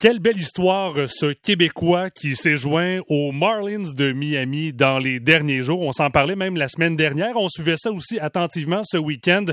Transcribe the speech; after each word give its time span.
Quelle 0.00 0.20
belle 0.20 0.38
histoire, 0.38 0.96
euh, 0.96 1.08
ce 1.08 1.32
Québécois 1.32 2.08
qui 2.10 2.36
s'est 2.36 2.56
joint 2.56 3.00
aux 3.08 3.32
Marlins 3.32 3.82
de 3.96 4.12
Miami 4.12 4.72
dans 4.72 5.00
les 5.00 5.18
derniers 5.18 5.64
jours. 5.64 5.82
On 5.82 5.90
s'en 5.90 6.08
parlait 6.08 6.36
même 6.36 6.56
la 6.56 6.68
semaine 6.68 6.94
dernière. 6.94 7.36
On 7.36 7.48
suivait 7.48 7.74
ça 7.76 7.90
aussi 7.90 8.20
attentivement 8.20 8.82
ce 8.84 8.96
week-end. 8.96 9.46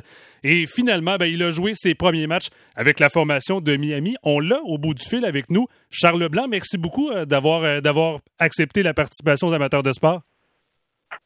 Et 0.43 0.67
finalement, 0.67 1.15
ben, 1.17 1.25
il 1.25 1.41
a 1.41 1.49
joué 1.49 1.73
ses 1.73 1.95
premiers 1.95 2.27
matchs 2.27 2.49
avec 2.75 2.99
la 2.99 3.09
formation 3.09 3.59
de 3.59 3.75
Miami. 3.75 4.17
On 4.21 4.39
l'a 4.39 4.61
au 4.65 4.77
bout 4.77 4.93
du 4.93 5.03
fil 5.03 5.25
avec 5.25 5.49
nous. 5.49 5.65
Charles 5.89 6.19
Leblanc, 6.19 6.47
merci 6.47 6.77
beaucoup 6.77 7.09
euh, 7.09 7.25
d'avoir, 7.25 7.63
euh, 7.63 7.81
d'avoir 7.81 8.19
accepté 8.37 8.83
la 8.83 8.93
participation 8.93 9.47
aux 9.47 9.53
amateurs 9.53 9.81
de 9.81 9.93
sport. 9.93 10.21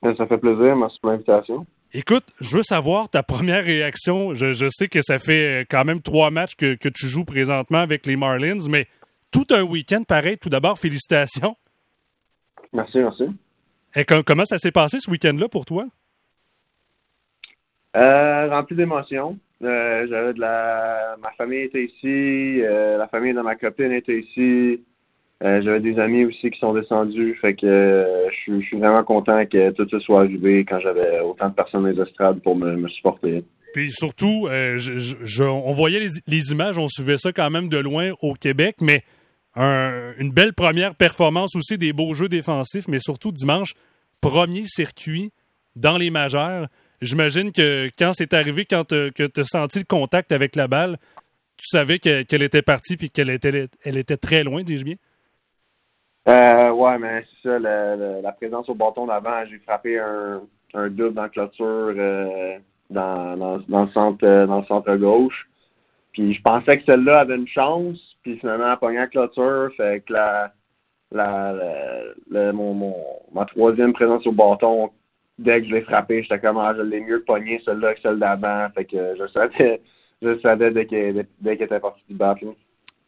Ben, 0.01 0.15
ça 0.15 0.27
fait 0.27 0.37
plaisir. 0.37 0.77
Merci 0.77 0.97
pour 1.01 1.11
l'invitation. 1.11 1.65
Écoute, 1.91 2.25
je 2.39 2.55
veux 2.55 2.63
savoir 2.63 3.09
ta 3.09 3.23
première 3.23 3.65
réaction. 3.65 4.33
Je, 4.33 4.69
sais 4.69 4.87
que 4.87 5.01
ça 5.01 5.19
fait 5.19 5.65
quand 5.69 5.83
même 5.83 6.01
trois 6.01 6.31
matchs 6.31 6.55
que, 6.55 6.75
que 6.75 6.87
tu 6.87 7.07
joues 7.07 7.25
présentement 7.25 7.79
avec 7.79 8.05
les 8.05 8.15
Marlins, 8.15 8.67
mais 8.69 8.87
tout 9.31 9.47
un 9.51 9.61
week-end 9.61 10.03
pareil. 10.03 10.37
Tout 10.37 10.49
d'abord, 10.49 10.77
félicitations. 10.77 11.55
Merci, 12.73 12.99
merci. 12.99 13.25
Et 13.95 14.05
comment 14.05 14.45
ça 14.45 14.57
s'est 14.57 14.71
passé 14.71 14.99
ce 14.99 15.09
week-end-là 15.09 15.47
pour 15.49 15.65
toi? 15.65 15.85
Euh, 17.97 18.49
rempli 18.49 18.75
d'émotions. 18.75 19.37
Euh, 19.63 20.05
j'avais 20.07 20.33
de 20.33 20.39
la. 20.39 21.15
Ma 21.21 21.31
famille 21.31 21.61
était 21.61 21.85
ici, 21.85 22.61
euh, 22.61 22.97
la 22.97 23.07
famille 23.07 23.33
de 23.33 23.41
ma 23.41 23.55
copine 23.55 23.91
était 23.91 24.19
ici. 24.19 24.81
j'avais 25.41 25.79
des 25.79 25.99
amis 25.99 26.25
aussi 26.25 26.51
qui 26.51 26.59
sont 26.59 26.73
descendus. 26.73 27.35
Fait 27.41 27.55
que 27.55 28.27
je 28.31 28.59
suis 28.61 28.77
vraiment 28.77 29.03
content 29.03 29.45
que 29.45 29.71
tout 29.71 29.87
ça 29.89 29.99
soit 29.99 30.21
arrivé 30.21 30.65
quand 30.65 30.79
j'avais 30.79 31.19
autant 31.21 31.49
de 31.49 31.55
personnes 31.55 31.83
dans 31.83 31.89
les 31.89 31.99
estrades 31.99 32.41
pour 32.41 32.55
me, 32.55 32.87
supporter. 32.87 33.43
Puis 33.73 33.91
surtout, 33.91 34.47
on 34.49 35.71
voyait 35.71 35.99
les, 35.99 36.09
les, 36.27 36.51
images, 36.51 36.77
on 36.77 36.87
suivait 36.87 37.17
ça 37.17 37.31
quand 37.31 37.49
même 37.49 37.69
de 37.69 37.77
loin 37.77 38.11
au 38.21 38.33
Québec, 38.33 38.77
mais 38.81 39.03
une 39.55 40.31
belle 40.31 40.53
première 40.53 40.95
performance 40.95 41.55
aussi, 41.55 41.77
des 41.77 41.93
beaux 41.93 42.13
jeux 42.13 42.29
défensifs, 42.29 42.87
mais 42.87 42.99
surtout 42.99 43.31
dimanche, 43.31 43.73
premier 44.21 44.65
circuit 44.65 45.31
dans 45.75 45.97
les 45.97 46.11
majeurs. 46.11 46.67
J'imagine 47.01 47.51
que 47.51 47.89
quand 47.97 48.11
c'est 48.13 48.33
arrivé, 48.33 48.65
quand 48.65 48.87
tu 48.87 49.11
as 49.37 49.43
senti 49.43 49.79
le 49.79 49.85
contact 49.85 50.31
avec 50.31 50.55
la 50.55 50.67
balle, 50.67 50.97
tu 51.57 51.67
savais 51.67 51.99
qu'elle 51.99 52.43
était 52.43 52.61
partie 52.61 52.95
puis 52.95 53.09
qu'elle 53.09 53.29
était, 53.29 53.67
elle 53.83 53.97
était 53.97 54.17
très 54.17 54.43
loin, 54.43 54.63
dis-je 54.63 54.85
bien? 54.85 54.95
Euh, 56.27 56.71
ouais, 56.71 56.97
mais 56.99 57.23
c'est 57.43 57.49
ça, 57.49 57.59
la, 57.59 58.31
présence 58.33 58.69
au 58.69 58.75
bâton 58.75 59.07
d'avant, 59.07 59.43
j'ai 59.49 59.57
frappé 59.59 59.99
un, 59.99 60.41
double 60.89 61.13
dans 61.13 61.29
euh, 61.61 62.57
dans, 62.89 63.61
dans, 63.67 63.85
le 63.85 63.91
centre, 63.91 64.25
euh, 64.25 64.45
dans 64.45 64.59
le 64.59 64.65
centre 64.65 64.95
gauche. 64.95 65.49
Puis 66.13 66.33
je 66.33 66.41
pensais 66.41 66.77
que 66.77 66.85
celle-là 66.85 67.19
avait 67.19 67.35
une 67.35 67.47
chance, 67.47 68.17
puis 68.23 68.37
finalement, 68.39 68.75
elle 68.81 68.95
la 68.95 69.07
clôture, 69.07 69.69
fait 69.77 70.03
que 70.05 70.13
la, 70.13 70.53
la, 71.11 72.51
mon, 72.53 72.73
mon, 72.73 72.95
ma 73.33 73.45
troisième 73.45 73.93
présence 73.93 74.25
au 74.25 74.31
bâton, 74.31 74.91
dès 75.37 75.61
que 75.61 75.67
je 75.67 75.75
l'ai 75.75 75.81
frappé, 75.81 76.23
j'étais 76.23 76.39
comme, 76.39 76.57
ah, 76.57 76.73
je 76.75 76.81
l'ai 76.81 77.01
mieux 77.01 77.23
pogné 77.23 77.61
celle-là 77.63 77.93
que 77.93 78.01
celle 78.01 78.19
d'avant, 78.19 78.67
fait 78.75 78.85
que 78.85 79.15
je 79.17 79.27
savais, 79.27 79.81
je 80.21 80.39
savais 80.39 80.71
dès 80.71 80.85
qu'elle 80.85 81.27
était 81.43 81.79
partie 81.79 82.03
du 82.09 82.15
battre. 82.15 82.41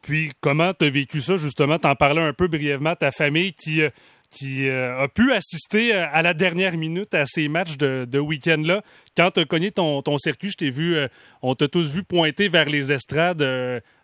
Puis, 0.02 0.32
comment 0.42 0.74
tu 0.74 0.86
as 0.86 0.90
vécu 0.90 1.22
ça, 1.22 1.38
justement? 1.38 1.78
T'en 1.78 1.96
parlais 1.96 2.22
un 2.22 2.34
peu 2.34 2.48
brièvement, 2.48 2.96
ta 2.96 3.12
famille 3.12 3.54
qui, 3.54 3.84
euh, 3.84 3.90
qui 4.32 4.70
euh, 4.70 4.98
a 4.98 5.08
pu 5.08 5.34
assister 5.34 5.94
euh, 5.94 6.06
à 6.12 6.22
la 6.22 6.34
dernière 6.34 6.78
minute 6.78 7.14
à 7.14 7.26
ces 7.26 7.50
matchs 7.50 7.78
de, 7.78 8.20
week-end-là. 8.20 8.82
Quand 9.16 9.32
tu 9.32 9.42
as 9.42 9.46
cogné 9.46 9.72
ton, 9.72 10.02
circuit, 10.18 10.50
je 10.50 10.58
t'ai 10.58 10.70
vu, 10.70 10.96
euh, 10.96 11.08
on 11.42 11.54
t'a 11.54 11.68
tous 11.68 11.94
vu 11.94 12.04
pointer 12.04 12.48
vers 12.48 12.70
les 12.70 12.92
estrades 12.92 13.46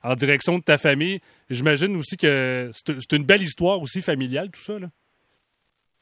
en 0.03 0.15
direction 0.15 0.57
de 0.57 0.63
ta 0.63 0.77
famille. 0.77 1.21
J'imagine 1.49 1.95
aussi 1.95 2.17
que 2.17 2.69
c'est 2.73 3.13
une 3.13 3.23
belle 3.23 3.41
histoire 3.41 3.81
aussi 3.81 4.01
familiale, 4.01 4.51
tout 4.51 4.61
ça. 4.61 4.77
Là. 4.77 4.87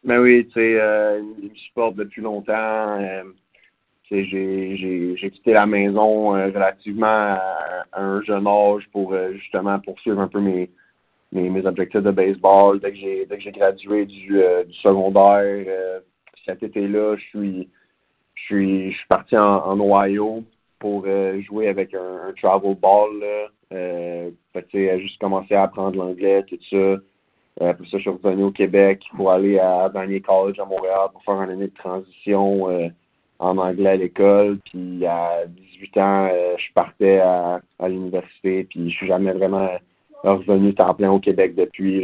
Ben 0.04 0.20
oui, 0.20 0.46
tu 0.48 0.54
sais, 0.54 0.72
ils 0.72 1.50
me 1.50 1.56
supportent 1.56 1.96
depuis 1.96 2.22
longtemps. 2.22 3.00
j'ai 4.10 5.16
quitté 5.32 5.54
la 5.54 5.68
maison 5.68 6.30
relativement 6.30 7.06
à, 7.06 7.86
un 7.94 8.22
jeune 8.24 8.48
âge 8.48 8.90
pour 8.92 9.16
justement 9.34 9.80
poursuivre 9.80 10.20
un 10.20 10.28
peu 10.28 10.40
mes, 10.40 10.70
mes, 11.36 11.66
objectifs 11.66 12.02
de 12.02 12.12
baseball. 12.12 12.80
Dès 12.80 12.92
que 12.92 12.98
j'ai 12.98 13.26
dès 13.26 13.38
que 13.38 13.44
j'ai 13.44 13.52
gradué 13.52 14.06
du, 14.06 14.42
euh, 14.42 14.64
secondaire, 14.72 15.66
euh, 15.68 16.00
cet 16.46 16.64
été-là, 16.64 17.16
je 17.18 17.26
suis 17.26 17.70
je 18.36 18.44
suis 18.44 18.92
je 18.92 18.98
suis 18.98 19.08
parti 19.08 19.38
en, 19.38 19.80
Ohio 19.80 20.44
pour 20.80 21.04
euh, 21.08 21.42
jouer 21.42 21.68
avec 21.68 21.94
un, 21.94 22.34
travel 22.42 22.76
ball. 22.76 23.10
Là. 23.20 24.98
Juste 24.98 25.20
commencé 25.20 25.54
à 25.54 25.64
apprendre 25.64 25.98
l'anglais, 25.98 26.44
tout 26.44 26.58
ça. 26.70 26.96
après 27.70 27.86
ça, 27.86 27.98
je 27.98 28.04
suis 28.04 28.10
revenu 28.10 28.44
au 28.44 28.52
Québec 28.52 29.04
pour 29.16 29.32
aller 29.32 29.60
à 29.60 29.88
Vanier 29.90 30.22
College 30.22 30.60
à 30.60 30.66
Montréal 30.66 31.10
pour 31.12 31.24
faire 31.24 31.42
une 31.42 31.50
année 31.50 31.68
de 31.68 31.74
transition 31.74 32.68
en 33.40 33.58
anglais 33.58 33.90
à 33.90 33.96
l'école. 33.96 34.60
Puis 34.66 35.06
à 35.06 35.46
18 35.48 35.98
ans, 35.98 36.30
je 36.58 36.74
partais 36.74 37.20
à, 37.20 37.62
à 37.80 37.90
l'université. 37.90 38.64
Puis 38.64 38.90
je 38.90 38.96
suis 38.98 39.08
jamais 39.08 39.34
vraiment 39.34 39.70
plein 40.98 41.12
au 41.12 41.20
Québec 41.20 41.56
depuis. 41.56 42.04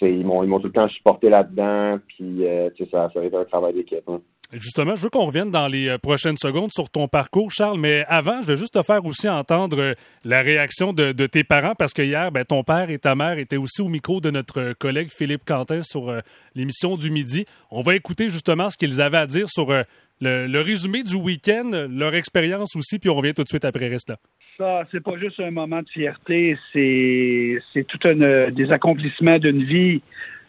ils 0.00 0.26
m'ont 0.26 0.58
tout 0.58 0.66
le 0.66 0.72
temps 0.72 0.88
supporté 0.88 1.28
là-dedans, 1.28 1.98
puis 2.08 2.46
euh, 2.46 2.70
ça, 2.90 3.10
ça 3.12 3.20
a 3.20 3.40
un 3.40 3.44
travail 3.44 3.74
d'équipe. 3.74 4.02
Hein. 4.08 4.20
Justement, 4.52 4.96
je 4.96 5.04
veux 5.04 5.08
qu'on 5.08 5.24
revienne 5.24 5.50
dans 5.50 5.66
les 5.66 5.88
euh, 5.88 5.96
prochaines 5.96 6.36
secondes 6.36 6.70
sur 6.72 6.90
ton 6.90 7.08
parcours, 7.08 7.50
Charles, 7.50 7.78
mais 7.78 8.04
avant, 8.06 8.42
je 8.42 8.48
veux 8.48 8.56
juste 8.56 8.74
te 8.74 8.82
faire 8.82 9.04
aussi 9.06 9.26
entendre 9.26 9.80
euh, 9.80 9.94
la 10.24 10.42
réaction 10.42 10.92
de, 10.92 11.12
tes 11.26 11.42
parents, 11.42 11.74
parce 11.74 11.94
que 11.94 12.02
hier, 12.02 12.30
ben, 12.32 12.44
ton 12.44 12.62
père 12.62 12.90
et 12.90 12.98
ta 12.98 13.14
mère 13.14 13.38
étaient 13.38 13.56
aussi 13.56 13.80
au 13.80 13.88
micro 13.88 14.20
de 14.20 14.30
notre 14.30 14.74
collègue 14.74 15.08
Philippe 15.10 15.44
Quentin 15.46 15.82
sur 15.82 16.14
l'émission 16.54 16.96
du 16.96 17.10
midi. 17.10 17.46
On 17.70 17.80
va 17.80 17.94
écouter 17.94 18.28
justement 18.28 18.68
ce 18.68 18.76
qu'ils 18.76 19.00
avaient 19.00 19.18
à 19.18 19.26
dire 19.26 19.48
sur 19.48 19.72
le, 20.20 20.60
résumé 20.60 21.02
du 21.02 21.14
week-end, 21.14 21.70
leur 21.88 22.14
expérience 22.14 22.76
aussi, 22.76 22.98
puis 22.98 23.08
on 23.08 23.14
revient 23.14 23.32
tout 23.34 23.44
de 23.44 23.48
suite 23.48 23.64
après 23.64 23.88
reste 23.88 24.12
ça, 24.58 24.82
c'est 24.90 25.02
pas 25.02 25.16
juste 25.18 25.40
un 25.40 25.50
moment 25.50 25.80
de 25.80 25.88
fierté, 25.88 26.56
c'est, 26.72 27.84
tout 27.84 27.98
un, 28.04 28.50
des 28.50 28.70
accomplissements 28.70 29.38
d'une 29.38 29.64
vie. 29.64 30.02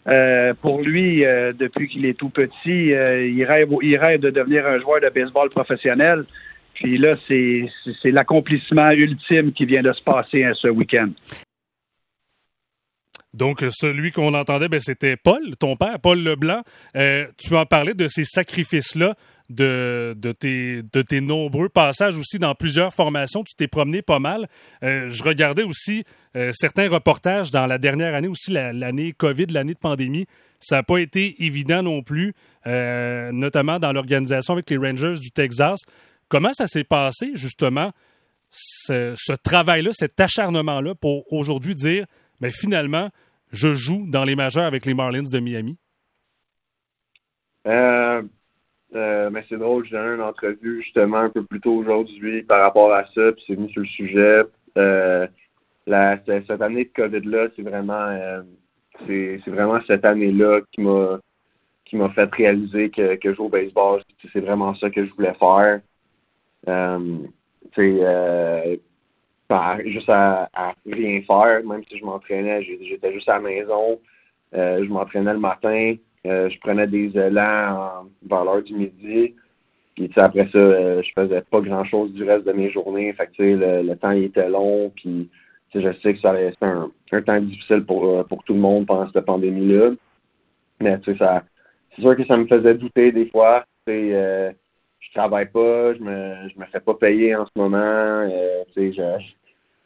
Euh, 0.06 0.52
pour 0.60 0.82
lui, 0.82 1.24
euh, 1.24 1.50
depuis 1.52 1.88
qu'il 1.88 2.04
est 2.04 2.14
tout 2.14 2.28
petit, 2.28 2.92
euh, 2.92 3.26
il, 3.26 3.42
rêve, 3.44 3.70
il 3.80 3.96
rêve 3.96 4.20
de 4.20 4.28
devenir 4.28 4.66
un 4.66 4.78
joueur 4.78 5.00
de 5.00 5.08
baseball 5.08 5.48
professionnel. 5.48 6.24
Puis 6.74 6.98
là, 6.98 7.14
c'est, 7.26 7.70
c'est 8.02 8.10
l'accomplissement 8.10 8.90
ultime 8.90 9.52
qui 9.52 9.64
vient 9.64 9.82
de 9.82 9.92
se 9.92 10.02
passer 10.02 10.44
ce 10.54 10.68
week-end. 10.68 11.08
Donc, 13.32 13.64
celui 13.70 14.12
qu'on 14.12 14.34
entendait, 14.34 14.68
ben, 14.68 14.80
c'était 14.80 15.16
Paul, 15.16 15.56
ton 15.58 15.76
père, 15.76 15.98
Paul 16.00 16.22
Leblanc. 16.22 16.62
tu 16.94 17.54
en 17.54 17.64
parlais 17.64 17.94
de 17.94 18.08
ces 18.08 18.24
sacrifices-là 18.24 19.14
de, 19.50 20.14
de, 20.16 20.32
tes, 20.32 20.82
de 20.82 21.02
tes 21.02 21.20
nombreux 21.20 21.68
passages 21.68 22.16
aussi 22.16 22.38
dans 22.38 22.54
plusieurs 22.54 22.92
formations. 22.92 23.44
Tu 23.44 23.54
t'es 23.54 23.68
promené 23.68 24.02
pas 24.02 24.18
mal. 24.18 24.48
Euh, 24.82 25.08
je 25.10 25.22
regardais 25.22 25.62
aussi 25.62 26.04
euh, 26.36 26.50
certains 26.54 26.88
reportages 26.88 27.50
dans 27.50 27.66
la 27.66 27.78
dernière 27.78 28.14
année, 28.14 28.28
aussi 28.28 28.52
l'année 28.52 29.12
COVID, 29.12 29.46
l'année 29.46 29.74
de 29.74 29.78
pandémie. 29.78 30.26
Ça 30.60 30.76
n'a 30.76 30.82
pas 30.82 30.98
été 30.98 31.44
évident 31.44 31.82
non 31.82 32.02
plus, 32.02 32.34
euh, 32.66 33.32
notamment 33.32 33.78
dans 33.78 33.92
l'organisation 33.92 34.54
avec 34.54 34.70
les 34.70 34.78
Rangers 34.78 35.18
du 35.20 35.30
Texas. 35.30 35.80
Comment 36.28 36.54
ça 36.54 36.66
s'est 36.66 36.84
passé, 36.84 37.32
justement, 37.34 37.92
ce, 38.50 39.12
ce 39.16 39.32
travail-là, 39.34 39.90
cet 39.92 40.18
acharnement-là 40.18 40.94
pour 40.94 41.30
aujourd'hui 41.32 41.74
dire, 41.74 42.06
mais 42.40 42.50
finalement, 42.50 43.10
je 43.52 43.74
joue 43.74 44.06
dans 44.08 44.24
les 44.24 44.36
majeurs 44.36 44.64
avec 44.64 44.86
les 44.86 44.94
Marlins 44.94 45.22
de 45.22 45.38
Miami? 45.38 45.76
Euh, 48.94 49.28
mais 49.30 49.44
c'est 49.48 49.58
drôle, 49.58 49.84
j'ai 49.84 49.96
donné 49.96 50.14
une 50.14 50.20
entrevue 50.20 50.82
justement 50.82 51.18
un 51.18 51.30
peu 51.30 51.42
plus 51.44 51.60
tôt 51.60 51.74
aujourd'hui 51.74 52.42
par 52.42 52.62
rapport 52.62 52.92
à 52.92 53.04
ça, 53.06 53.32
puis 53.32 53.44
c'est 53.46 53.54
venu 53.54 53.68
sur 53.70 53.80
le 53.80 53.88
sujet. 53.88 54.42
Euh, 54.78 55.26
cette 55.86 56.62
année 56.62 56.84
de 56.84 56.90
COVID-là, 56.94 57.48
c'est 57.56 57.62
vraiment 57.62 58.06
euh, 58.08 58.42
c'est, 59.06 59.40
vraiment 59.48 59.80
cette 59.86 60.04
année-là 60.04 60.60
qui 60.70 60.80
m'a 60.80 61.18
qui 61.84 61.96
m'a 61.96 62.08
fait 62.10 62.32
réaliser 62.32 62.90
que, 62.90 63.16
que 63.16 63.34
jouer 63.34 63.46
au 63.46 63.48
baseball, 63.48 64.00
c'est 64.32 64.40
vraiment 64.40 64.74
ça 64.74 64.88
que 64.90 65.04
je 65.04 65.12
voulais 65.12 65.34
faire. 65.34 65.80
Euh, 66.68 67.18
juste 69.84 70.08
à, 70.08 70.48
rien 70.86 71.20
faire, 71.22 71.64
même 71.64 71.82
si 71.88 71.98
je 71.98 72.04
m'entraînais, 72.04 72.62
j'étais 72.62 73.12
juste 73.12 73.28
à 73.28 73.34
la 73.34 73.40
maison. 73.40 74.00
je 74.52 74.88
m'entraînais 74.88 75.32
le 75.32 75.40
matin, 75.40 75.96
euh, 76.26 76.48
je 76.48 76.58
prenais 76.60 76.86
des 76.86 77.16
élans 77.16 78.06
vers 78.28 78.44
l'heure 78.44 78.62
du 78.62 78.74
midi. 78.74 79.34
Puis 79.94 80.10
après 80.16 80.48
ça, 80.50 80.58
euh, 80.58 81.02
je 81.02 81.12
faisais 81.12 81.42
pas 81.42 81.60
grand 81.60 81.84
chose 81.84 82.12
du 82.12 82.24
reste 82.24 82.46
de 82.46 82.52
mes 82.52 82.70
journées. 82.70 83.12
Fait 83.12 83.30
le, 83.38 83.82
le 83.82 83.96
temps 83.96 84.10
était 84.10 84.48
long. 84.48 84.90
Puis 84.94 85.30
je 85.80 85.92
sais 86.00 86.14
que 86.14 86.20
ça 86.20 86.32
restait 86.32 86.66
un, 86.66 86.90
un 87.12 87.22
temps 87.22 87.40
difficile 87.40 87.84
pour, 87.84 88.06
euh, 88.06 88.24
pour 88.24 88.42
tout 88.44 88.54
le 88.54 88.60
monde 88.60 88.86
pendant 88.86 89.10
cette 89.10 89.24
pandémie-là. 89.24 89.90
Mais 90.80 90.98
ça 91.18 91.42
c'est 91.94 92.02
sûr 92.02 92.16
que 92.16 92.24
ça 92.26 92.36
me 92.36 92.46
faisait 92.46 92.74
douter 92.74 93.12
des 93.12 93.26
fois. 93.30 93.64
Euh, 93.88 94.52
je 94.98 95.12
travaille 95.12 95.46
pas, 95.46 95.94
je 95.94 96.00
me 96.00 96.48
je 96.48 96.58
me 96.58 96.64
fais 96.66 96.80
pas 96.80 96.94
payer 96.94 97.36
en 97.36 97.46
ce 97.46 97.52
moment. 97.56 97.78
Euh, 97.78 98.64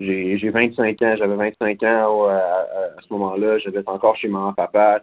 j'ai 0.00 0.50
25 0.50 1.02
ans, 1.02 1.14
j'avais 1.16 1.36
25 1.36 1.82
ans 1.82 2.28
à, 2.28 2.66
ce 3.00 3.12
moment-là, 3.12 3.58
j'avais 3.58 3.86
encore 3.86 4.16
chez 4.16 4.28
maman 4.28 4.52
papa. 4.52 5.02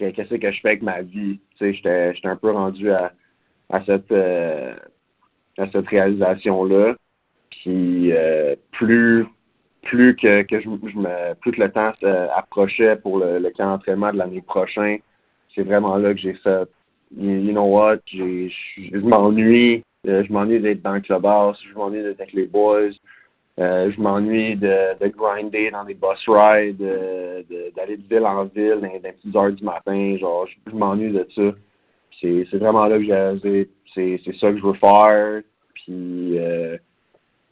Qu'est-ce 0.00 0.34
que 0.34 0.50
je 0.50 0.60
fais 0.60 0.68
avec 0.68 0.82
ma 0.82 1.02
vie? 1.02 1.38
J'étais 1.60 2.14
un 2.24 2.36
peu 2.36 2.50
rendu 2.50 2.90
à, 2.90 3.12
à 3.68 3.84
cette 3.84 4.10
euh, 4.12 4.74
cette 5.56 5.88
réalisation-là. 5.88 6.96
Puis 7.50 8.12
euh, 8.12 8.56
plus 8.72 9.26
plus 9.82 10.16
que, 10.16 10.42
que 10.42 10.60
je, 10.60 10.68
me 10.68 11.34
plus 11.34 11.52
que 11.52 11.60
le 11.60 11.70
temps 11.70 11.92
approchait 12.34 12.96
pour 12.96 13.18
le, 13.18 13.38
le 13.38 13.50
camp 13.50 13.66
d'entraînement 13.66 14.12
de 14.12 14.18
l'année 14.18 14.42
prochaine, 14.42 14.98
c'est 15.54 15.62
vraiment 15.62 15.96
là 15.96 16.12
que 16.12 16.20
j'ai 16.20 16.34
fait 16.34 16.68
you 17.16 17.52
know 17.52 17.64
what, 17.64 17.98
je 18.06 18.98
m'ennuie. 18.98 19.82
Euh, 20.08 20.24
je 20.24 20.32
m'ennuie 20.32 20.60
d'être 20.60 20.80
dans 20.80 20.94
le 20.94 21.00
clubhouse, 21.00 21.62
je 21.68 21.74
m'ennuie 21.74 22.02
d'être 22.02 22.20
avec 22.20 22.32
les 22.32 22.46
boys. 22.46 22.90
Euh, 23.60 23.90
je 23.94 24.00
m'ennuie 24.00 24.56
de, 24.56 24.98
de, 24.98 25.08
grinder 25.08 25.70
dans 25.70 25.84
des 25.84 25.92
bus 25.92 26.26
rides, 26.28 26.78
d'aller 27.76 27.98
de, 27.98 28.08
ville 28.08 28.24
en 28.24 28.44
ville 28.44 28.78
dans, 28.80 28.88
les 28.90 29.12
petites 29.12 29.36
heures 29.36 29.52
du 29.52 29.62
matin. 29.62 30.16
Genre, 30.18 30.46
je, 30.66 30.74
m'ennuie 30.74 31.12
de 31.12 31.26
ça. 31.34 31.52
C'est 32.20 32.58
vraiment 32.58 32.86
là 32.86 32.98
que 32.98 33.04
j'ai 33.04 33.68
c'est 33.94 34.36
ça 34.38 34.50
que 34.50 34.58
je 34.58 34.62
veux 34.62 34.74
faire. 34.74 35.42
Puis 35.74 36.38
euh, 36.38 36.78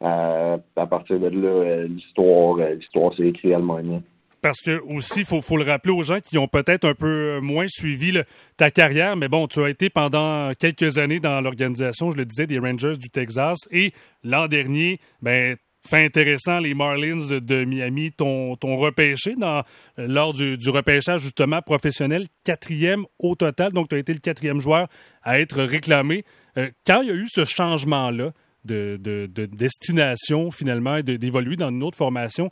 à, 0.00 0.86
partir 0.86 1.20
de 1.20 1.28
là, 1.28 1.84
l'histoire, 1.86 2.56
l'histoire 2.56 3.12
s'est 3.14 3.28
écrite 3.28 3.52
elle-même. 3.52 4.00
Parce 4.40 4.60
que 4.60 4.80
aussi, 4.94 5.20
il 5.20 5.26
faut, 5.26 5.40
faut, 5.40 5.56
le 5.56 5.64
rappeler 5.64 5.92
aux 5.92 6.04
gens 6.04 6.20
qui 6.20 6.38
ont 6.38 6.46
peut-être 6.46 6.86
un 6.86 6.94
peu 6.94 7.40
moins 7.40 7.66
suivi 7.66 8.16
ta 8.56 8.70
carrière, 8.70 9.16
mais 9.16 9.28
bon, 9.28 9.48
tu 9.48 9.60
as 9.60 9.68
été 9.68 9.90
pendant 9.90 10.52
quelques 10.54 10.96
années 10.96 11.18
dans 11.18 11.40
l'organisation, 11.40 12.12
je 12.12 12.16
le 12.16 12.24
disais, 12.24 12.46
des 12.46 12.60
Rangers 12.60 12.96
du 12.96 13.10
Texas. 13.10 13.58
Et 13.72 13.92
l'an 14.22 14.46
dernier, 14.46 15.00
ben, 15.20 15.56
fait 15.86 16.04
intéressant, 16.04 16.58
les 16.58 16.74
Marlins 16.74 17.38
de 17.40 17.64
Miami 17.64 18.12
t'ont 18.12 18.56
repêché 18.62 19.36
dans, 19.36 19.62
lors 19.96 20.32
du, 20.32 20.56
repêchage 20.68 21.22
justement 21.22 21.62
professionnel, 21.62 22.26
quatrième 22.44 23.04
au 23.18 23.34
total. 23.34 23.72
Donc, 23.72 23.88
tu 23.88 23.96
as 23.96 23.98
été 23.98 24.12
le 24.12 24.18
quatrième 24.18 24.60
joueur 24.60 24.88
à 25.22 25.40
être 25.40 25.62
réclamé. 25.62 26.24
Euh, 26.56 26.68
quand 26.86 27.02
il 27.02 27.08
y 27.08 27.12
a 27.12 27.14
eu 27.14 27.26
ce 27.28 27.44
changement-là 27.44 28.32
de, 28.64 28.98
de, 29.00 29.26
de, 29.26 29.46
destination 29.46 30.50
finalement 30.50 30.96
et 30.96 31.02
d'évoluer 31.02 31.56
dans 31.56 31.70
une 31.70 31.82
autre 31.82 31.96
formation, 31.96 32.50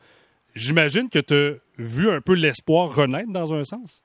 j'imagine 0.55 1.09
que 1.09 1.19
tu 1.19 1.35
as 1.35 1.53
vu 1.79 2.11
un 2.11 2.21
peu 2.21 2.35
l'espoir 2.35 2.95
renaître 2.95 3.31
dans 3.31 3.53
un 3.53 3.65
sens? 3.65 4.03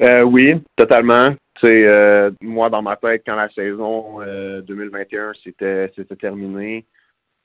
Euh, 0.00 0.22
oui, 0.22 0.54
totalement. 0.76 1.28
Euh, 1.64 2.30
moi, 2.40 2.70
dans 2.70 2.80
ma 2.80 2.96
tête, 2.96 3.22
quand 3.26 3.36
la 3.36 3.50
saison 3.50 4.20
2021 4.20 5.20
euh, 5.20 5.32
c'était 5.44 5.92
c'était 5.94 6.16
terminé, 6.16 6.86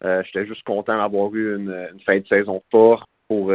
euh, 0.06 0.24
j'étais 0.24 0.46
juste 0.46 0.64
content 0.64 0.98
d'avoir 0.98 1.34
eu 1.34 1.56
une, 1.58 2.00
fin 2.06 2.20
de 2.20 2.28
saison 2.28 2.62
forte. 2.72 3.08
Pour 3.28 3.52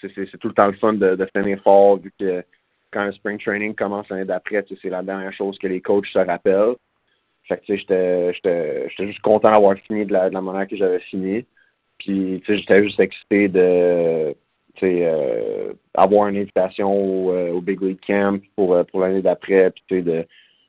c'est 0.00 0.38
tout 0.38 0.48
le 0.48 0.54
temps 0.54 0.66
le 0.66 0.72
fun 0.72 0.94
de, 0.94 1.14
de 1.14 1.28
finir 1.32 1.62
fort 1.62 1.96
vu 1.98 2.12
que 2.18 2.42
quand 2.90 3.06
le 3.06 3.12
spring 3.12 3.38
training 3.38 3.74
commence 3.74 4.08
l'année 4.08 4.24
d'après, 4.24 4.64
c'est 4.68 4.90
la 4.90 5.02
dernière 5.02 5.32
chose 5.32 5.58
que 5.58 5.68
les 5.68 5.80
coachs 5.80 6.06
se 6.06 6.18
rappellent. 6.18 6.74
Fait 7.44 7.58
que 7.58 7.76
j'étais 7.76 8.88
juste 8.98 9.20
content 9.20 9.50
d'avoir 9.50 9.76
fini 9.78 10.06
de 10.06 10.12
la, 10.12 10.30
manière 10.30 10.68
que 10.68 10.76
j'avais 10.76 11.00
fini. 11.00 11.44
Puis, 11.98 12.42
j'étais 12.46 12.84
juste 12.84 13.00
excité 13.00 13.48
de 13.48 14.34
euh, 14.82 15.72
avoir 15.94 16.28
une 16.28 16.36
invitation 16.36 16.92
au, 16.92 17.32
euh, 17.32 17.60
Big 17.60 17.80
League 17.80 18.00
Camp 18.06 18.42
pour, 18.56 18.74
euh, 18.74 18.84
l'année 18.94 19.22
d'après, 19.22 19.72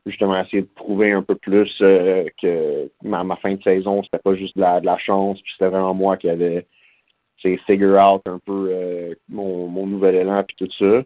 justement 0.06 0.40
essayer 0.40 0.64
de 0.64 0.68
prouver 0.68 1.12
un 1.12 1.22
peu 1.22 1.36
plus 1.36 1.78
que 1.80 2.90
ma, 3.04 3.36
fin 3.38 3.56
de 3.56 3.64
saison, 3.64 4.04
c'était 4.04 4.20
pas 4.20 4.36
juste 4.36 4.58
de 4.58 4.62
la, 4.62 4.98
chance, 4.98 5.42
puis 5.42 5.54
c'était 5.54 5.70
vraiment 5.70 5.94
moi 5.94 6.18
qui 6.18 6.30
avait 6.30 6.68
figure 7.38 8.00
out 8.00 8.22
un 8.26 8.40
peu 8.40 9.16
mon, 9.28 9.68
mon 9.68 9.86
nouvel 9.86 10.16
élan 10.16 10.44
puis 10.44 10.56
tout 10.56 10.72
ça. 10.80 11.04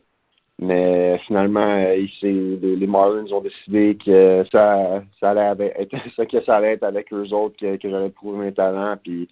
Mais 0.60 1.20
finalement, 1.28 1.92
ici, 1.94 2.58
les, 2.62 2.88
Marlins 2.88 3.32
ont 3.32 3.42
décidé 3.42 3.96
que 3.96 4.44
ça, 4.52 5.04
ça 5.20 5.32
allait 5.32 5.74
être, 5.78 6.26
que 6.28 6.42
ça 6.44 6.58
allait 6.58 6.74
être 6.74 6.84
avec 6.84 7.14
eux 7.14 7.32
autres 7.32 7.58
que, 7.58 7.76
que 7.76 7.90
j'allais 7.90 8.10
prouver 8.10 8.46
mes 8.46 8.54
talents. 8.54 8.98
Puis 9.02 9.28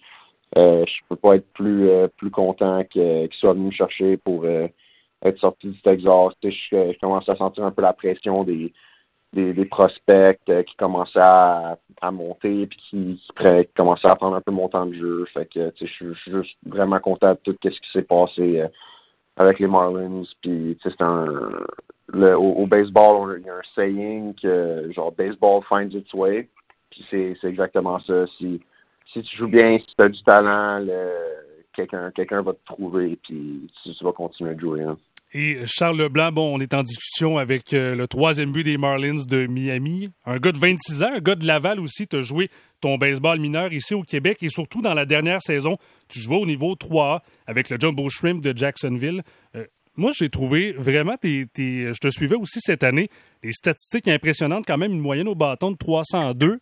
euh, 0.56 0.84
je 0.86 1.00
peux 1.08 1.16
pas 1.16 1.36
être 1.36 1.52
plus 1.52 1.88
euh, 1.88 2.06
plus 2.16 2.30
content 2.30 2.84
qu'ils 2.84 3.28
soient 3.32 3.54
venus 3.54 3.66
me 3.66 3.70
chercher 3.72 4.16
pour 4.18 4.44
euh, 4.44 4.68
être 5.24 5.38
sorti 5.38 5.68
du 5.68 5.80
Texas. 5.82 6.34
Je, 6.44 6.50
je 6.70 6.98
commence 7.00 7.28
à 7.28 7.34
sentir 7.34 7.64
un 7.64 7.72
peu 7.72 7.82
la 7.82 7.92
pression 7.92 8.44
des, 8.44 8.72
des, 9.36 9.64
prospects 9.64 10.40
qui 10.66 10.76
commençaient 10.76 11.20
à, 11.20 11.78
monter 12.10 12.66
puis 12.66 12.78
qui, 12.78 13.22
commençaient 13.76 14.08
à 14.08 14.16
prendre 14.16 14.36
un 14.36 14.40
peu 14.40 14.52
mon 14.52 14.68
temps 14.68 14.86
de 14.86 14.94
jeu. 14.94 15.24
Fait 15.32 15.46
que 15.46 15.72
je 15.78 15.86
suis 15.86 16.14
juste 16.26 16.56
vraiment 16.64 16.98
content 16.98 17.32
de 17.32 17.52
tout 17.52 17.56
ce 17.62 17.80
qui 17.80 17.90
s'est 17.92 18.02
passé 18.02 18.62
avec 19.36 19.58
les 19.58 19.66
Marlins. 19.66 20.22
Puis 20.40 20.78
c'est 20.82 21.00
un 21.02 21.26
au, 22.14 22.66
baseball, 22.66 23.38
il 23.40 23.46
y 23.46 23.50
a 23.50 23.54
un 23.54 23.62
saying 23.74 24.34
que 24.34 24.90
genre 24.92 25.12
baseball 25.12 25.62
finds 25.62 25.94
its 25.94 26.14
way. 26.14 26.48
Puis 26.90 27.04
c'est 27.10 27.48
exactement 27.48 27.98
ça. 28.00 28.26
Si 28.38 28.60
tu 29.12 29.36
joues 29.36 29.48
bien, 29.48 29.78
si 29.78 29.86
tu 29.86 30.04
as 30.04 30.08
du 30.08 30.22
talent, 30.22 30.84
quelqu'un 31.72 32.10
quelqu'un 32.10 32.42
va 32.42 32.52
te 32.54 32.64
trouver 32.64 33.18
puis 33.22 33.70
tu, 33.82 34.04
vas 34.04 34.12
continuer 34.12 34.52
à 34.52 34.58
jouer. 34.58 34.82
Hein. 34.82 34.96
Et 35.32 35.58
Charles 35.66 35.98
Leblanc, 35.98 36.32
bon, 36.32 36.56
on 36.56 36.60
est 36.60 36.72
en 36.72 36.82
discussion 36.82 37.36
avec 37.36 37.74
euh, 37.74 37.96
le 37.96 38.06
troisième 38.06 38.52
but 38.52 38.62
des 38.62 38.78
Marlins 38.78 39.24
de 39.28 39.46
Miami. 39.46 40.08
Un 40.24 40.38
gars 40.38 40.52
de 40.52 40.58
26 40.58 41.02
ans, 41.02 41.10
un 41.14 41.20
gars 41.20 41.34
de 41.34 41.46
Laval 41.46 41.80
aussi, 41.80 42.06
tu 42.06 42.16
as 42.16 42.22
joué 42.22 42.48
ton 42.80 42.96
baseball 42.96 43.40
mineur 43.40 43.72
ici 43.72 43.94
au 43.94 44.02
Québec 44.02 44.38
et 44.42 44.48
surtout 44.48 44.82
dans 44.82 44.94
la 44.94 45.04
dernière 45.04 45.42
saison, 45.42 45.78
tu 46.08 46.20
jouais 46.20 46.36
au 46.36 46.46
niveau 46.46 46.74
3A 46.74 47.20
avec 47.46 47.70
le 47.70 47.76
Jumbo 47.80 48.08
Shrimp 48.08 48.40
de 48.40 48.56
Jacksonville. 48.56 49.22
Euh, 49.56 49.64
moi, 49.96 50.12
j'ai 50.14 50.28
trouvé 50.28 50.72
vraiment, 50.72 51.16
je 51.22 51.98
te 51.98 52.08
suivais 52.08 52.36
aussi 52.36 52.60
cette 52.60 52.84
année, 52.84 53.08
des 53.42 53.52
statistiques 53.52 54.08
impressionnantes, 54.08 54.64
quand 54.66 54.78
même 54.78 54.92
une 54.92 55.00
moyenne 55.00 55.28
au 55.28 55.34
bâton 55.34 55.70
de 55.72 55.76
302. 55.76 56.60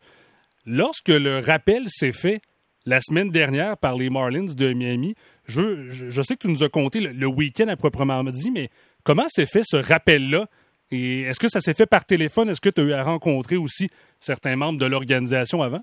Lorsque 0.66 1.08
le 1.08 1.40
rappel 1.40 1.84
s'est 1.88 2.12
fait 2.12 2.40
la 2.86 3.00
semaine 3.00 3.30
dernière 3.30 3.76
par 3.76 3.96
les 3.96 4.10
Marlins 4.10 4.54
de 4.56 4.72
Miami, 4.72 5.14
je, 5.46 6.22
sais 6.22 6.34
que 6.34 6.40
tu 6.40 6.48
nous 6.48 6.62
as 6.62 6.68
compté 6.68 7.00
le, 7.00 7.26
week-end 7.26 7.68
à 7.68 7.76
proprement 7.76 8.22
dit, 8.24 8.50
mais 8.50 8.68
comment 9.04 9.28
s'est 9.28 9.46
fait 9.46 9.62
ce 9.64 9.76
rappel-là? 9.76 10.46
Et 10.90 11.22
est-ce 11.22 11.40
que 11.40 11.48
ça 11.48 11.60
s'est 11.60 11.74
fait 11.74 11.86
par 11.86 12.04
téléphone? 12.04 12.48
Est-ce 12.48 12.60
que 12.60 12.68
tu 12.68 12.80
as 12.80 12.84
eu 12.84 12.92
à 12.92 13.02
rencontrer 13.02 13.56
aussi 13.56 13.90
certains 14.20 14.56
membres 14.56 14.78
de 14.78 14.86
l'organisation 14.86 15.62
avant? 15.62 15.82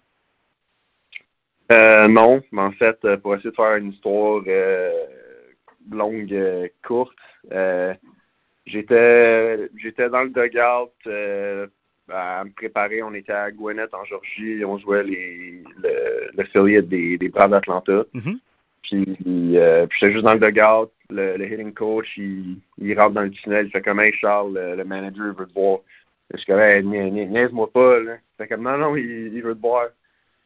Euh, 1.72 2.08
non, 2.08 2.42
mais 2.52 2.62
en 2.62 2.72
fait, 2.72 2.98
euh, 3.06 3.18
pour 3.18 3.36
essayer 3.36 3.50
de 3.50 3.56
faire 3.56 3.76
une 3.76 3.92
histoire 3.92 4.44
euh, 4.48 4.92
longue, 5.90 6.70
courte, 6.86 7.18
j'étais 8.66 9.70
j'étais 9.78 10.10
dans 10.10 10.24
le 10.24 10.30
dugout 10.30 10.92
à 12.14 12.44
me 12.44 12.52
préparer. 12.52 13.04
On 13.04 13.14
était 13.14 13.34
à 13.34 13.52
Gwinnett 13.52 13.94
en 13.94 14.06
Georgie. 14.06 14.64
On 14.66 14.78
jouait 14.78 15.04
les, 15.04 15.64
le, 15.84 16.82
des, 16.82 17.18
des 17.18 17.30
Braves 17.30 17.52
d'Atlanta. 17.52 18.04
Mm-hmm. 18.14 18.38
Euh, 18.94 19.86
puis, 19.88 20.00
j'étais 20.00 20.14
juste 20.14 20.26
dans 20.26 20.34
le 20.34 20.40
dugout. 20.40 20.92
Le, 21.10 21.38
le 21.38 21.46
hitting 21.46 21.74
coach, 21.74 22.18
il, 22.18 22.58
il, 22.78 22.98
rentre 23.00 23.12
dans 23.12 23.24
le 23.24 23.32
tunnel. 23.32 23.66
Il 23.68 23.72
fait 23.72 23.82
comme, 23.82 24.00
hey 24.00 24.14
Charles, 24.14 24.54
le, 24.54 24.84
manager 24.84 25.34
veut 25.36 25.46
te 25.46 25.54
voir. 25.54 25.80
Je 26.32 26.38
suis 26.38 26.46
comme, 26.46 26.62
hey, 26.62 26.84
niaise-moi 26.84 27.72
pas. 27.72 28.00
Là. 28.00 28.16
Il 28.16 28.38
fait 28.38 28.48
comme, 28.48 28.64
non, 28.64 28.78
non, 28.78 28.96
il, 28.96 29.34
il 29.34 29.42
veut 29.42 29.56
te 29.56 29.62
voir. 29.62 29.88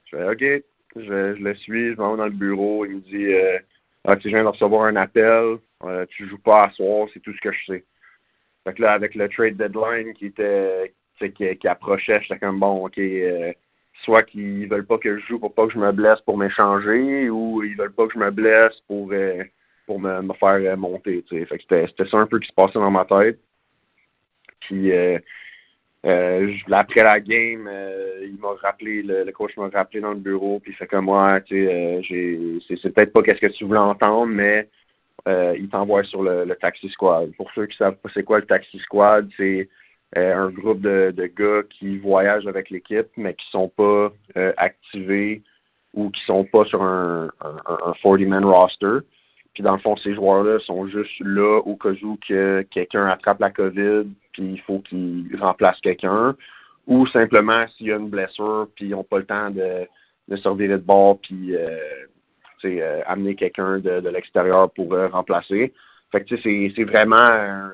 Je 0.05 0.17
fais, 0.17 0.29
OK. 0.29 0.63
Je, 0.95 1.36
je 1.36 1.43
le 1.43 1.55
suis. 1.55 1.93
Je 1.93 1.98
m'en 1.98 2.12
vais 2.12 2.17
dans 2.17 2.25
le 2.25 2.31
bureau. 2.31 2.86
Il 2.86 2.95
me 2.95 3.01
dit, 3.01 3.34
euh, 3.34 3.60
ah, 4.05 4.15
tu 4.15 4.29
viens 4.29 4.43
de 4.43 4.50
recevoir 4.50 4.86
un 4.86 4.95
appel. 4.95 5.57
Euh, 5.84 6.05
tu 6.10 6.27
joues 6.27 6.39
pas 6.39 6.65
à 6.65 6.72
soir. 6.72 7.07
C'est 7.13 7.19
tout 7.19 7.34
ce 7.34 7.41
que 7.41 7.51
je 7.51 7.65
sais. 7.65 7.84
Fait 8.63 8.74
que 8.74 8.81
là, 8.81 8.93
avec 8.93 9.13
le 9.13 9.29
trade 9.29 9.57
deadline 9.57 10.13
qui 10.13 10.27
était 10.27 10.93
qui, 11.19 11.57
qui 11.57 11.67
approchait, 11.67 12.22
j'étais 12.22 12.39
comme 12.39 12.60
bon, 12.60 12.86
ok, 12.86 12.98
euh, 12.98 13.53
soit 14.03 14.24
qu'ils 14.24 14.67
veulent 14.67 14.86
pas 14.86 14.98
que 14.98 15.17
je 15.17 15.25
joue 15.25 15.39
pour 15.39 15.53
pas 15.53 15.67
que 15.67 15.74
je 15.74 15.79
me 15.79 15.91
blesse 15.91 16.22
pour 16.22 16.38
m'échanger, 16.38 17.29
ou 17.29 17.63
ils 17.63 17.75
veulent 17.75 17.93
pas 17.93 18.07
que 18.07 18.13
je 18.13 18.19
me 18.19 18.31
blesse 18.31 18.79
pour 18.88 19.10
euh, 19.12 19.43
pour 19.86 20.00
me, 20.00 20.22
me 20.22 20.34
faire 20.34 20.74
euh, 20.74 20.75
monter. 20.75 21.24
Fait 21.29 21.45
que 21.45 21.86
c'était, 21.88 22.05
ça 22.05 22.17
un 22.17 22.27
peu 22.27 22.39
qui 22.39 22.50
se 22.50 22.53
passait 22.53 22.79
dans 22.79 22.91
ma 22.91 23.05
tête. 23.05 23.39
Puis 24.62 24.91
euh, 24.91 25.19
après 26.72 27.03
la 27.03 27.19
game, 27.19 27.69
il 28.22 28.38
m'a 28.39 28.53
rappelé, 28.62 29.03
le, 29.03 29.31
coach 29.31 29.55
m'a 29.57 29.69
rappelé 29.69 30.01
dans 30.01 30.13
le 30.13 30.19
bureau, 30.19 30.60
puis 30.60 30.72
il 30.72 30.75
fait 30.75 30.88
comme 30.88 31.05
moi, 31.05 31.41
tu 31.41 31.65
sais, 31.65 32.01
j'ai, 32.03 32.60
c'est, 32.67 32.93
peut-être 32.93 33.13
pas 33.13 33.24
qu'est-ce 33.24 33.41
que 33.41 33.48
tu 33.48 33.65
voulais 33.65 33.79
entendre, 33.79 34.27
mais 34.27 34.69
il 35.27 35.67
t'envoie 35.69 36.03
sur 36.03 36.22
le, 36.22 36.45
le, 36.45 36.55
taxi 36.55 36.89
squad. 36.89 37.31
Pour 37.38 37.51
ceux 37.53 37.65
qui 37.65 37.77
savent 37.77 37.95
pas 37.95 38.10
c'est 38.13 38.24
quoi 38.24 38.39
le 38.39 38.45
taxi 38.45 38.77
squad, 38.79 39.29
c'est 39.36 39.62
euh, 39.62 39.65
un 40.15 40.50
groupe 40.50 40.81
de, 40.81 41.31
gars 41.36 41.63
qui 41.69 41.98
voyagent 41.98 42.48
avec 42.48 42.69
l'équipe, 42.69 43.07
mais 43.17 43.34
qui 43.34 43.50
sont 43.50 43.69
pas 43.69 44.12
euh, 44.38 44.53
activés 44.57 45.43
ou 45.93 46.10
qui 46.10 46.22
sont 46.25 46.45
pas 46.45 46.65
sur 46.65 46.81
un, 46.84 47.29
un, 47.41 47.91
40-man 48.03 48.45
roster. 48.45 49.00
Puis 49.53 49.63
dans 49.63 49.74
le 49.74 49.79
fond, 49.79 49.95
ces 49.95 50.13
joueurs-là 50.13 50.60
sont 50.60 50.88
juste 50.88 51.19
là 51.22 51.60
au 51.60 51.75
cas 51.75 51.91
où 52.03 52.17
que 52.17 52.62
quelqu'un 52.63 53.07
attrape 53.07 53.39
la 53.39 53.51
COVID, 53.51 54.05
puis 54.34 54.43
il 54.43 54.62
faut 54.62 54.79
qu'ils 54.79 55.36
remplacent 55.39 55.81
quelqu'un. 55.81 56.36
Ou 56.88 57.07
simplement 57.07 57.65
s'il 57.69 57.88
y 57.88 57.91
a 57.91 57.95
une 57.95 58.10
blessure, 58.10 58.67
puis 58.75 58.86
ils 58.86 58.91
n'ont 58.91 59.03
pas 59.03 59.19
le 59.19 59.25
temps 59.25 59.50
de, 59.50 59.88
de 60.27 60.36
sortir 60.36 60.69
de 60.69 60.77
bord, 60.77 61.19
puis, 61.19 61.55
euh, 61.55 63.01
amener 63.05 63.36
quelqu'un 63.36 63.77
de, 63.77 64.00
de 64.00 64.10
l'extérieur 64.10 64.72
pour 64.72 64.98
remplacer. 65.12 65.72
Fait 66.12 66.24
que 66.24 66.36
c'est 66.38 66.84
vraiment 66.84 67.69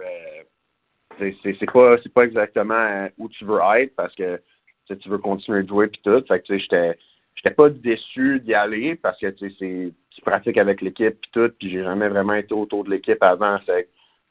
c'est 1.44 1.72
pas 1.72 1.98
c'est 2.02 2.14
pas 2.14 2.26
exactement 2.26 3.08
où 3.18 3.30
tu 3.30 3.46
veux 3.46 3.60
être 3.78 3.96
parce 3.96 4.16
que 4.16 4.40
tu 4.88 5.10
veux 5.10 5.20
continuer 5.20 5.64
de 5.64 5.70
jouer 5.70 5.88
puis 5.88 6.02
tout. 6.04 6.24
Fait 6.28 6.42
que 6.42 6.58
j'étais 6.58 6.98
j'étais 7.36 7.56
pas 7.56 7.70
déçu 7.70 8.40
d'y 8.42 8.54
aller 8.54 8.96
parce 8.96 9.20
que 9.20 9.28
tu 9.28 9.50
sais 9.52 9.94
tu 10.10 10.22
pratiques 10.22 10.58
avec 10.58 10.82
l'équipe 10.82 11.20
puis 11.22 11.32
tout 11.32 11.52
puis 11.58 11.70
j'ai 11.70 11.84
jamais 11.84 12.10
vraiment 12.10 12.34
été 12.34 12.54
autour 12.54 12.84
de 12.84 12.90
l'équipe 12.90 13.22
avant. 13.22 13.60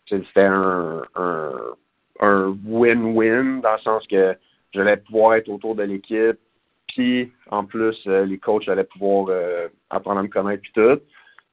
c'était 0.07 0.43
un 0.45 1.03
un 2.21 2.55
win-win 2.67 3.61
dans 3.61 3.73
le 3.73 3.79
sens 3.79 4.07
que 4.07 4.37
j'allais 4.73 4.99
pouvoir 4.99 5.35
être 5.35 5.49
autour 5.49 5.75
de 5.75 5.83
l'équipe 5.83 6.39
puis 6.87 7.33
en 7.51 7.65
plus 7.65 8.01
euh, 8.07 8.25
les 8.25 8.39
coachs 8.39 8.69
allaient 8.69 8.85
pouvoir 8.85 9.27
euh, 9.31 9.69
apprendre 9.89 10.21
à 10.21 10.23
me 10.23 10.29
connaître 10.29 10.63
puis 10.63 10.73
tout. 10.73 11.01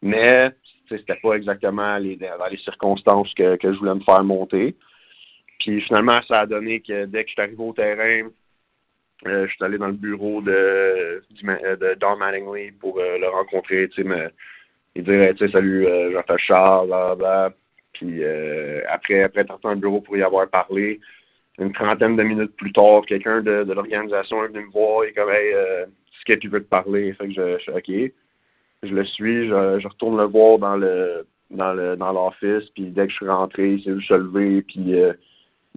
Mais 0.01 0.51
c'était 0.89 1.15
pas 1.15 1.33
exactement 1.33 1.97
les, 1.97 2.17
dans 2.17 2.45
les 2.49 2.57
circonstances 2.57 3.33
que 3.33 3.57
je 3.61 3.79
voulais 3.79 3.95
me 3.95 4.01
faire 4.01 4.23
monter. 4.23 4.75
Puis 5.59 5.81
finalement, 5.81 6.21
ça 6.23 6.41
a 6.41 6.45
donné 6.45 6.81
que 6.81 7.05
dès 7.05 7.23
que 7.23 7.29
je 7.29 7.33
suis 7.33 7.41
arrivé 7.41 7.63
au 7.63 7.73
terrain, 7.73 8.29
euh, 9.25 9.47
je 9.47 9.53
suis 9.53 9.63
allé 9.63 9.77
dans 9.77 9.87
le 9.87 9.93
bureau 9.93 10.41
de, 10.41 11.23
de 11.41 11.93
Don 11.95 12.17
Mattingly 12.17 12.71
pour 12.71 12.99
euh, 12.99 13.17
le 13.17 13.27
rencontrer, 13.27 13.89
tu 13.89 14.03
sais, 14.03 14.31
il 14.97 15.03
dirait, 15.03 15.33
tu 15.35 15.45
sais, 15.45 15.51
salut, 15.51 15.85
euh, 15.85 16.11
Jean-François 16.11 16.37
Charles, 16.37 17.17
bla, 17.17 17.53
Puis 17.93 18.23
euh, 18.23 18.81
après, 18.89 19.21
après 19.21 19.43
dans 19.43 19.59
le 19.69 19.75
bureau 19.75 20.01
pour 20.01 20.17
y 20.17 20.23
avoir 20.23 20.49
parlé, 20.49 20.99
une 21.59 21.71
trentaine 21.71 22.15
de 22.15 22.23
minutes 22.23 22.55
plus 22.55 22.71
tard, 22.71 23.03
quelqu'un 23.07 23.41
de, 23.41 23.71
l'organisation 23.71 24.43
est 24.43 24.47
venu 24.47 24.65
me 24.65 24.71
voir 24.71 25.03
et 25.03 25.13
comme, 25.13 25.29
hey, 25.29 25.53
euh, 25.53 25.85
ce 26.11 26.25
que 26.25 26.37
tu 26.39 26.49
veux 26.49 26.63
te 26.63 26.69
parler? 26.69 27.13
Fait 27.13 27.27
que 27.27 27.33
je, 27.33 27.59
suis 27.59 27.71
OK. 27.71 28.11
Je 28.83 28.93
le 28.95 29.05
suis, 29.05 29.47
je, 29.47 29.79
je 29.79 29.87
retourne 29.87 30.17
le 30.17 30.23
voir 30.23 30.57
dans 30.57 30.77
le 30.77 31.27
dans 31.51 31.73
le 31.73 31.95
dans 31.95 32.11
l'office, 32.11 32.69
puis 32.71 32.85
dès 32.85 33.05
que 33.05 33.11
je 33.11 33.17
suis 33.17 33.29
rentré, 33.29 33.73
il 33.73 33.83
s'est 33.83 33.93
juste 33.99 34.09
levé, 34.09 34.63
puis 34.63 34.95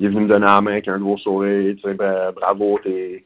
il 0.00 0.07
est 0.07 0.09
venu 0.09 0.23
me 0.23 0.28
donner 0.28 0.47
la 0.47 0.61
main 0.62 0.73
avec 0.73 0.88
un 0.88 0.99
gros 0.99 1.19
sourire. 1.19 1.76
Tu 1.76 1.83
sais, 1.83 1.95
ben, 1.95 2.33
bravo, 2.33 2.80
t'es, 2.83 3.23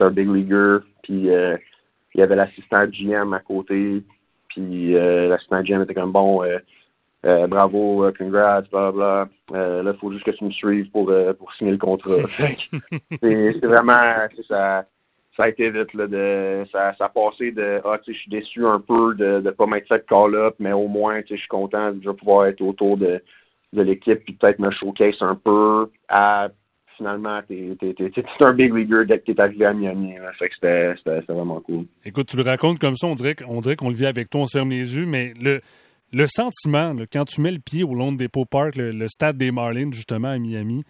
un 0.00 0.10
big 0.10 0.28
leaguer. 0.28 0.78
Puis 1.02 1.28
euh, 1.28 1.58
il 2.14 2.20
y 2.20 2.22
avait 2.22 2.36
l'assistant 2.36 2.86
GM 2.86 3.34
à 3.34 3.40
côté. 3.40 4.02
Puis 4.48 4.96
euh, 4.96 5.28
l'assistant 5.28 5.62
GM 5.62 5.82
était 5.82 5.92
comme 5.92 6.10
bon, 6.10 6.42
euh, 6.42 7.46
bravo, 7.46 8.10
congrats, 8.16 8.62
bla 8.62 8.92
bla. 8.92 9.28
là, 9.52 9.92
il 9.92 9.98
faut 10.00 10.10
juste 10.10 10.24
que 10.24 10.30
tu 10.30 10.44
me 10.44 10.50
suives 10.50 10.90
pour, 10.90 11.12
pour 11.38 11.52
signer 11.52 11.72
le 11.72 11.78
contrat. 11.78 12.16
c'est, 13.22 13.58
vraiment, 13.66 14.26
ça, 14.48 14.86
ça 15.36 15.42
a 15.42 15.48
été 15.48 15.70
vite 15.70 15.92
là, 15.92 16.06
de 16.06 16.64
ça, 16.72 16.94
ça 16.96 17.06
a 17.06 17.08
passé 17.10 17.50
de 17.50 17.80
ah 17.84 17.98
tu 17.98 18.12
sais 18.12 18.12
je 18.14 18.20
suis 18.22 18.30
déçu 18.30 18.64
un 18.64 18.80
peu 18.80 19.14
de 19.14 19.40
ne 19.40 19.50
pas 19.50 19.66
m'être 19.66 19.88
fait 19.88 20.06
call-up, 20.06 20.54
mais 20.58 20.72
au 20.72 20.86
moins 20.86 21.20
tu 21.22 21.28
sais 21.28 21.36
je 21.36 21.40
suis 21.40 21.48
content 21.48 21.92
de 21.92 22.12
pouvoir 22.12 22.46
être 22.46 22.60
autour 22.62 22.96
de 22.96 23.22
de 23.74 23.82
l'équipe 23.82 24.24
puis 24.24 24.34
peut-être 24.34 24.58
me 24.58 24.70
showcase 24.70 25.16
un 25.20 25.34
peu 25.34 25.90
à 26.08 26.48
finalement, 26.96 27.40
t'es, 27.46 27.76
un 28.40 28.52
big 28.52 28.72
leaguer 28.72 29.04
dès 29.06 29.18
que 29.18 29.32
t'es 29.32 29.40
arrivé 29.40 29.66
à 29.66 29.72
Miami. 29.72 30.14
Que 30.38 30.46
c'était, 30.54 31.20
vraiment 31.28 31.60
cool. 31.60 31.86
Écoute, 32.04 32.28
tu 32.28 32.36
le 32.36 32.42
racontes 32.42 32.78
comme 32.78 32.96
ça, 32.96 33.06
on 33.06 33.14
dirait, 33.14 33.34
qu'on 33.34 33.88
le 33.88 33.94
vit 33.94 34.06
avec 34.06 34.30
toi, 34.30 34.42
on 34.42 34.46
ferme 34.46 34.70
les 34.70 34.96
yeux, 34.96 35.06
mais 35.06 35.32
le, 35.40 35.60
le 36.12 36.26
sentiment, 36.28 36.94
quand 37.12 37.24
tu 37.24 37.40
mets 37.40 37.50
le 37.50 37.58
pied 37.58 37.82
au 37.82 37.94
long 37.94 38.12
de 38.12 38.18
Depot 38.18 38.44
Park, 38.44 38.76
le, 38.76 39.08
stade 39.08 39.36
des 39.36 39.50
Marlins, 39.50 39.90
justement, 39.92 40.28
à 40.28 40.38
Miami, 40.38 40.84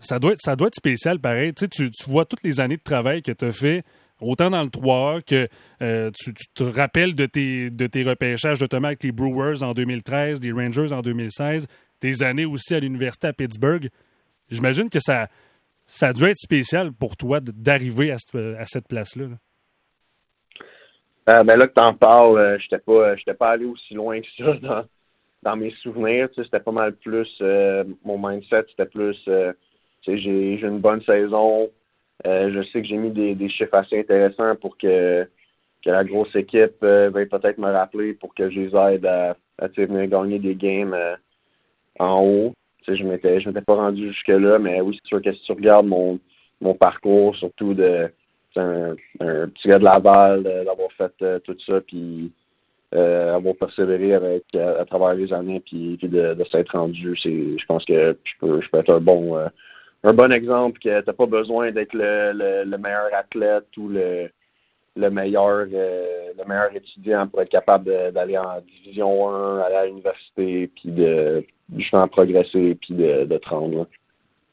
ça 0.00 0.18
doit 0.18 0.32
être, 0.32 0.40
ça 0.42 0.56
doit 0.56 0.68
spécial, 0.76 1.18
pareil. 1.18 1.52
Tu, 1.54 1.68
tu 1.68 2.10
vois 2.10 2.24
toutes 2.24 2.42
les 2.42 2.60
années 2.60 2.76
de 2.76 2.82
travail 2.82 3.22
que 3.22 3.32
tu 3.32 3.44
as 3.44 3.52
fait, 3.52 3.84
autant 4.20 4.50
dans 4.50 4.62
le 4.62 4.70
3 4.70 5.22
que 5.22 5.48
euh, 5.80 6.10
tu, 6.14 6.32
te 6.54 6.64
rappelles 6.64 7.14
de 7.14 7.26
tes, 7.26 7.70
de 7.70 7.86
tes 7.86 8.02
repêchages, 8.02 8.60
notamment 8.60 8.88
avec 8.88 9.02
les 9.02 9.12
Brewers 9.12 9.62
en 9.62 9.74
2013, 9.74 10.40
les 10.42 10.52
Rangers 10.52 10.92
en 10.92 11.00
2016, 11.02 11.66
tes 12.02 12.22
années 12.24 12.44
aussi 12.44 12.74
à 12.74 12.80
l'université 12.80 13.28
à 13.28 13.32
Pittsburgh. 13.32 13.88
J'imagine 14.50 14.90
que 14.90 14.98
ça, 14.98 15.28
ça 15.86 16.08
a 16.08 16.12
dû 16.12 16.24
être 16.24 16.36
spécial 16.36 16.92
pour 16.92 17.16
toi 17.16 17.38
d'arriver 17.40 18.10
à, 18.10 18.16
cette 18.66 18.88
place-là. 18.88 19.26
Euh, 21.30 21.44
ben 21.44 21.56
là 21.56 21.68
que 21.68 21.74
t'en 21.74 21.94
parles, 21.94 22.38
euh, 22.38 22.58
j'étais 22.58 22.80
pas 22.80 23.14
j'étais 23.14 23.34
pas 23.34 23.50
allé 23.50 23.64
aussi 23.64 23.94
loin 23.94 24.20
que 24.20 24.26
ça 24.36 24.84
dans, 25.44 25.56
mes 25.56 25.70
souvenirs. 25.70 26.28
c'était 26.34 26.58
pas 26.58 26.72
mal 26.72 26.96
plus 26.96 27.38
euh, 27.40 27.84
mon 28.04 28.18
mindset, 28.18 28.64
c'était 28.70 28.86
plus 28.86 29.16
j'ai 30.04 30.60
une 30.60 30.80
bonne 30.80 31.02
saison. 31.02 31.70
je 32.24 32.62
sais 32.72 32.82
que 32.82 32.88
j'ai 32.88 32.96
mis 32.96 33.12
des, 33.12 33.48
chiffres 33.48 33.74
assez 33.74 34.00
intéressants 34.00 34.56
pour 34.56 34.76
que, 34.76 35.28
la 35.84 36.02
grosse 36.02 36.34
équipe 36.34 36.82
veuille 36.82 37.26
peut-être 37.26 37.58
me 37.58 37.70
rappeler 37.70 38.14
pour 38.14 38.34
que 38.34 38.50
je 38.50 38.60
les 38.60 38.74
aide 38.74 39.06
à, 39.06 39.36
à 39.58 39.68
venir 39.68 40.08
gagner 40.08 40.40
des 40.40 40.56
games 40.56 40.96
en 41.98 42.20
haut. 42.22 42.54
Tu 42.82 42.92
sais, 42.92 42.96
je 42.96 43.04
m'étais 43.04 43.40
je 43.40 43.48
m'étais 43.48 43.60
pas 43.60 43.76
rendu 43.76 44.08
jusque 44.08 44.28
là, 44.28 44.58
mais 44.58 44.80
oui, 44.80 44.98
c'est 45.02 45.08
sûr 45.08 45.22
que 45.22 45.32
si 45.32 45.42
tu 45.42 45.52
regardes 45.52 45.86
mon, 45.86 46.18
mon 46.60 46.74
parcours, 46.74 47.36
surtout 47.36 47.74
de 47.74 48.10
un, 48.56 48.94
un, 49.20 49.48
petit 49.48 49.68
gars 49.68 49.78
de 49.78 49.84
Laval, 49.84 50.42
d'avoir 50.42 50.92
fait 50.92 51.12
euh, 51.22 51.38
tout 51.38 51.56
ça, 51.66 51.80
puis 51.80 52.32
euh, 52.94 53.34
avoir 53.34 53.54
persévéré 53.56 54.14
avec 54.14 54.44
à, 54.54 54.84
travers 54.84 55.14
les 55.14 55.32
années, 55.32 55.60
puis, 55.60 55.96
puis 55.96 56.08
de, 56.08 56.36
s'être 56.50 56.76
rendu, 56.76 57.16
c'est 57.16 57.58
je 57.58 57.66
pense 57.66 57.84
que 57.84 58.16
je 58.24 58.32
peux 58.38 58.60
je 58.60 58.68
peux 58.68 58.78
être 58.78 58.92
un 58.92 59.00
bon 59.00 59.36
euh, 59.36 59.48
un 60.04 60.12
bon 60.12 60.32
exemple 60.32 60.78
que 60.78 61.00
t'as 61.00 61.12
pas 61.12 61.26
besoin 61.26 61.70
d'être 61.70 61.94
le, 61.94 62.64
le, 62.64 62.78
meilleur 62.78 63.08
athlète 63.14 63.68
ou 63.78 63.88
le 63.88 64.30
le 64.96 65.10
meilleur 65.10 65.66
euh, 65.72 66.32
le 66.36 66.44
meilleur 66.44 66.74
étudiant 66.74 67.26
pour 67.26 67.42
être 67.42 67.48
capable 67.48 68.12
d'aller 68.12 68.38
en 68.38 68.60
division 68.60 69.28
1, 69.30 69.58
aller 69.60 69.74
à 69.74 69.86
l'université, 69.86 70.68
puis 70.68 70.90
de 70.90 71.44
justement 71.76 72.08
progresser 72.08 72.76
puis 72.80 72.94
de, 72.94 73.24
de 73.24 73.38
te 73.38 73.48
rendre. 73.48 73.86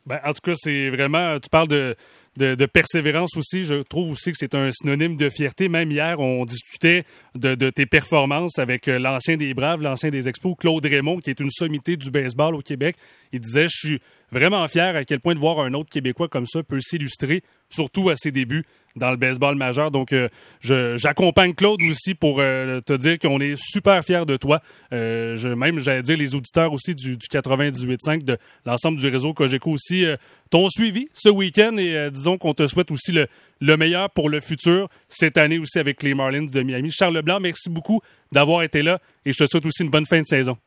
Ben, 0.05 0.19
en 0.25 0.34
tout 0.34 0.41
cas, 0.41 0.53
c'est 0.55 0.89
vraiment. 0.89 1.39
Tu 1.39 1.50
parles 1.50 1.67
de, 1.67 1.96
de, 2.36 2.65
persévérance 2.65 3.38
aussi. 3.38 3.63
Je 3.63 3.84
trouve 3.84 4.12
aussi 4.12 4.31
que 4.31 4.38
c'est 4.39 4.55
un 4.55 4.72
synonyme 4.72 5.15
de 5.15 5.29
fierté. 5.29 5.69
Même 5.69 5.91
hier, 5.91 6.19
on 6.19 6.46
discutait 6.46 7.03
de, 7.36 7.53
de 7.53 7.69
tes 7.69 7.86
performances 7.86 8.58
avec 8.58 8.88
euh, 8.88 8.98
l'ancien 8.98 9.38
des 9.38 9.53
Braves, 9.53 9.84
l'ancien 9.84 10.10
des 10.10 10.27
Expos, 10.27 10.55
Claude 10.58 10.84
Raymond, 10.84 11.19
qui 11.19 11.29
est 11.29 11.39
une 11.39 11.51
sommité 11.51 11.96
du 11.96 12.10
baseball 12.10 12.55
au 12.55 12.62
Québec. 12.62 12.96
Il 13.34 13.39
disait 13.39 13.67
Je 13.67 13.77
suis 13.77 14.01
vraiment 14.31 14.67
fier 14.67 14.96
à 14.96 15.03
quel 15.03 15.19
point 15.19 15.36
de 15.36 15.39
voir 15.39 15.60
un 15.60 15.74
autre 15.74 15.91
Québécois 15.91 16.27
comme 16.27 16.48
ça 16.48 16.63
peut 16.63 16.79
s'illustrer, 16.81 17.43
surtout 17.69 18.09
à 18.09 18.15
ses 18.15 18.31
débuts 18.31 18.65
dans 18.95 19.11
le 19.11 19.17
baseball 19.17 19.55
majeur. 19.55 19.91
Donc, 19.91 20.13
euh, 20.13 20.29
j'accompagne 20.61 21.53
Claude 21.53 21.81
aussi 21.83 22.15
pour 22.15 22.39
euh, 22.39 22.81
te 22.81 22.93
dire 22.93 23.17
qu'on 23.19 23.39
est 23.39 23.55
super 23.55 24.03
fiers 24.03 24.25
de 24.25 24.38
toi. 24.38 24.61
Euh, 24.93 25.35
je, 25.35 25.49
même, 25.49 25.79
j'allais 25.79 26.01
dire, 26.01 26.17
les 26.17 26.35
auditeurs 26.35 26.73
aussi 26.73 26.93
du, 26.93 27.17
du 27.17 27.27
98.5, 27.27 28.23
de 28.23 28.38
l'ensemble 28.65 28.99
du 28.99 29.07
réseau 29.07 29.33
Cogeco 29.33 29.71
aussi, 29.71 30.05
t'ont 30.49 30.69
suivi 30.69 31.07
ce 31.13 31.29
week-end 31.29 31.77
et 31.77 32.09
disons 32.11 32.38
qu'on 32.38 32.53
te 32.53 32.67
souhaite 32.67 32.91
aussi 32.91 33.11
le, 33.11 33.27
le 33.61 33.77
meilleur 33.77 34.09
pour 34.09 34.29
le 34.29 34.39
futur 34.39 34.89
cette 35.07 35.38
année 35.38 35.59
aussi 35.59 35.79
avec 35.79 36.03
les 36.03 36.13
Marlins 36.13 36.45
de 36.45 36.61
Miami. 36.61 36.91
Charles 36.91 37.15
Leblanc, 37.15 37.39
merci 37.39 37.69
beaucoup 37.69 38.01
d'avoir 38.31 38.63
été 38.63 38.81
là 38.81 38.99
et 39.25 39.31
je 39.31 39.38
te 39.38 39.49
souhaite 39.49 39.65
aussi 39.65 39.83
une 39.83 39.89
bonne 39.89 40.05
fin 40.05 40.19
de 40.19 40.25
saison. 40.25 40.57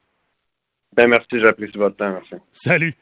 Ben 0.95 1.09
merci, 1.09 1.39
j'apprécie 1.39 1.79
votre 1.79 1.97
temps. 1.97 2.13
Merci. 2.13 2.35
Salut. 2.53 2.95